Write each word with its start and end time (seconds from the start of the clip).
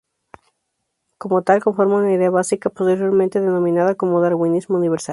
Como 1.19 1.43
tal, 1.43 1.61
conforma 1.63 1.97
una 1.99 2.11
idea 2.11 2.31
básica 2.31 2.71
posteriormente 2.71 3.39
denominada 3.39 3.93
como 3.93 4.19
"Darwinismo 4.19 4.77
Universal". 4.79 5.09